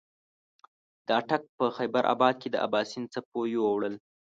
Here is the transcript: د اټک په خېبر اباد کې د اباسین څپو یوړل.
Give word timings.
د 1.05 1.07
اټک 1.19 1.43
په 1.57 1.65
خېبر 1.77 2.03
اباد 2.13 2.35
کې 2.41 2.49
د 2.51 2.55
اباسین 2.67 3.03
څپو 3.13 3.39
یوړل. 3.55 3.95